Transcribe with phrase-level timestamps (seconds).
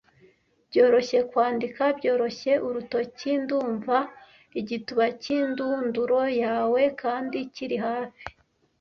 [0.69, 3.97] Byoroshye kwandika byoroshye urutoki -ndumva
[4.59, 8.23] igituba cyindunduro yawe kandi kiri hafi.